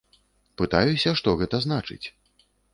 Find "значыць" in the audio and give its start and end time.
1.69-2.03